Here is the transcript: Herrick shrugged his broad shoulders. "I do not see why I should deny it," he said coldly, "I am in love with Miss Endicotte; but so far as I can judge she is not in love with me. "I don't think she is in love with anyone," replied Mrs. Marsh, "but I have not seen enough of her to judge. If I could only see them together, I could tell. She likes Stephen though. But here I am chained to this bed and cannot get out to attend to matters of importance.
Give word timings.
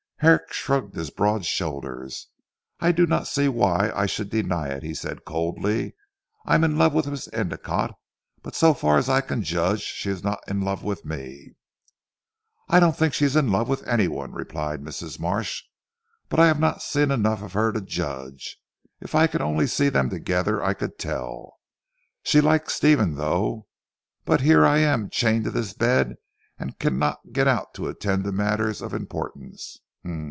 Herrick 0.23 0.53
shrugged 0.53 0.93
his 0.95 1.09
broad 1.09 1.45
shoulders. 1.45 2.27
"I 2.79 2.91
do 2.91 3.07
not 3.07 3.25
see 3.27 3.47
why 3.49 3.89
I 3.95 4.05
should 4.05 4.29
deny 4.29 4.67
it," 4.67 4.83
he 4.83 4.93
said 4.93 5.25
coldly, 5.25 5.95
"I 6.45 6.53
am 6.53 6.63
in 6.63 6.77
love 6.77 6.93
with 6.93 7.07
Miss 7.07 7.27
Endicotte; 7.33 7.95
but 8.43 8.53
so 8.53 8.75
far 8.75 8.99
as 8.99 9.09
I 9.09 9.21
can 9.21 9.41
judge 9.41 9.81
she 9.81 10.11
is 10.11 10.23
not 10.23 10.39
in 10.47 10.61
love 10.61 10.83
with 10.83 11.03
me. 11.03 11.55
"I 12.69 12.79
don't 12.79 12.95
think 12.95 13.15
she 13.15 13.25
is 13.25 13.35
in 13.35 13.49
love 13.51 13.67
with 13.67 13.81
anyone," 13.87 14.31
replied 14.31 14.83
Mrs. 14.83 15.19
Marsh, 15.19 15.63
"but 16.29 16.39
I 16.39 16.45
have 16.45 16.59
not 16.59 16.83
seen 16.83 17.09
enough 17.09 17.41
of 17.41 17.53
her 17.53 17.71
to 17.71 17.81
judge. 17.81 18.59
If 18.99 19.15
I 19.15 19.25
could 19.25 19.41
only 19.41 19.65
see 19.65 19.89
them 19.89 20.11
together, 20.11 20.63
I 20.63 20.75
could 20.75 20.99
tell. 20.99 21.55
She 22.21 22.41
likes 22.41 22.75
Stephen 22.75 23.15
though. 23.15 23.65
But 24.25 24.41
here 24.41 24.67
I 24.67 24.77
am 24.81 25.09
chained 25.09 25.45
to 25.45 25.49
this 25.49 25.73
bed 25.73 26.17
and 26.59 26.77
cannot 26.77 27.31
get 27.31 27.47
out 27.47 27.73
to 27.73 27.87
attend 27.89 28.23
to 28.25 28.31
matters 28.31 28.83
of 28.83 28.93
importance. 28.93 29.79